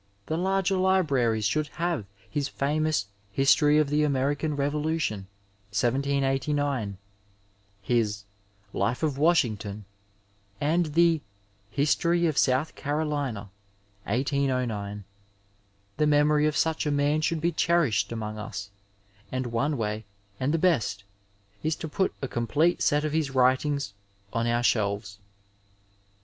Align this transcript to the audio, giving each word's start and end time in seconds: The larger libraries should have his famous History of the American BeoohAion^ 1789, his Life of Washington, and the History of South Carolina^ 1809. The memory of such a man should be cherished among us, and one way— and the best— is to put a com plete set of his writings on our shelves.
The 0.25 0.35
larger 0.35 0.77
libraries 0.77 1.45
should 1.45 1.67
have 1.77 2.05
his 2.27 2.47
famous 2.47 3.05
History 3.31 3.77
of 3.77 3.91
the 3.91 4.03
American 4.03 4.57
BeoohAion^ 4.57 5.25
1789, 5.69 6.97
his 7.83 8.23
Life 8.73 9.03
of 9.03 9.19
Washington, 9.19 9.85
and 10.59 10.87
the 10.95 11.21
History 11.69 12.25
of 12.25 12.35
South 12.39 12.73
Carolina^ 12.73 13.49
1809. 14.05 15.03
The 15.97 16.07
memory 16.07 16.47
of 16.47 16.57
such 16.57 16.87
a 16.87 16.89
man 16.91 17.21
should 17.21 17.39
be 17.39 17.51
cherished 17.51 18.11
among 18.11 18.39
us, 18.39 18.71
and 19.31 19.45
one 19.51 19.77
way— 19.77 20.05
and 20.39 20.51
the 20.51 20.57
best— 20.57 21.03
is 21.61 21.75
to 21.75 21.87
put 21.87 22.11
a 22.23 22.27
com 22.27 22.47
plete 22.47 22.81
set 22.81 23.05
of 23.05 23.13
his 23.13 23.29
writings 23.29 23.93
on 24.33 24.47
our 24.47 24.63
shelves. 24.63 25.19